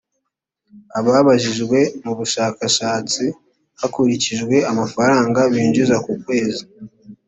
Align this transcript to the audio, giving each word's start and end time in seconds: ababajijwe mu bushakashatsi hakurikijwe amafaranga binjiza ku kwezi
ababajijwe 0.99 1.79
mu 2.03 2.13
bushakashatsi 2.17 3.23
hakurikijwe 3.81 4.55
amafaranga 4.71 5.39
binjiza 5.53 5.95
ku 6.05 6.11
kwezi 6.23 6.63